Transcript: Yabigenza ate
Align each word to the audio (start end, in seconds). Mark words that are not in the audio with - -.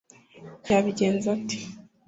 Yabigenza 0.69 1.27
ate 1.35 1.57